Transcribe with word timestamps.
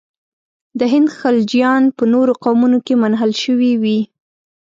د 0.79 0.81
هند 0.93 1.07
خلجیان 1.19 1.83
په 1.97 2.03
نورو 2.13 2.33
قومونو 2.43 2.77
کې 2.85 2.93
منحل 3.03 3.31
شوي 3.43 3.71
وي. 3.81 3.99